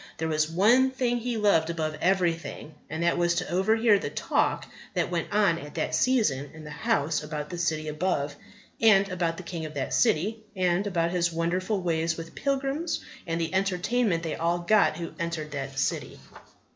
There 0.17 0.27
was 0.27 0.49
one 0.49 0.89
thing 0.89 1.17
he 1.17 1.37
loved 1.37 1.69
above 1.69 1.95
everything, 2.01 2.73
and 2.89 3.03
that 3.03 3.19
was 3.19 3.35
to 3.35 3.51
overhear 3.51 3.99
the 3.99 4.09
talk 4.09 4.65
that 4.95 5.11
went 5.11 5.31
on 5.31 5.59
at 5.59 5.75
that 5.75 5.93
season 5.93 6.49
in 6.55 6.63
that 6.63 6.71
house 6.71 7.21
about 7.21 7.51
the 7.51 7.59
City 7.59 7.87
above, 7.87 8.35
and 8.81 9.07
about 9.09 9.37
the 9.37 9.43
King 9.43 9.63
of 9.63 9.75
that 9.75 9.93
City, 9.93 10.41
and 10.55 10.87
about 10.87 11.11
His 11.11 11.31
wonderful 11.31 11.81
ways 11.83 12.17
with 12.17 12.33
pilgrims, 12.33 13.01
and 13.27 13.39
the 13.39 13.53
entertainment 13.53 14.23
they 14.23 14.35
all 14.35 14.57
got 14.57 14.97
who 14.97 15.11
entered 15.19 15.51
that 15.51 15.77
City. 15.77 16.19